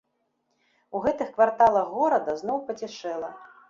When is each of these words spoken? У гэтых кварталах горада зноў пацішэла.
У 0.95 1.03
гэтых 1.05 1.31
кварталах 1.37 1.87
горада 2.01 2.31
зноў 2.43 2.67
пацішэла. 2.75 3.37